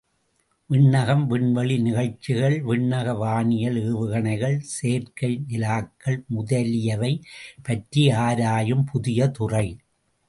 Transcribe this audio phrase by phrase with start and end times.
[0.69, 7.13] விண்ணகம், விண்வெளி நிகழ்ச்சிகள், விண்ணக வானியல், ஏவுகணைகள், செயற்கை நிலாக்கள் முதலியவை
[7.63, 9.67] பற்றி ஆராயும் புதிய துறை.